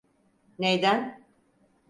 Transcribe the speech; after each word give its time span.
Neyden? 0.59 1.21